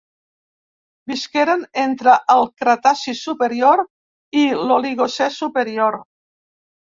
[1.09, 3.85] Visqueren entre el Cretaci superior
[4.45, 6.01] i l'Oligocè superior.